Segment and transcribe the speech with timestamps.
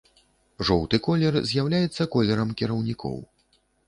[0.69, 3.21] Жоўты колер з'яўляецца колерам кіраўнікоў.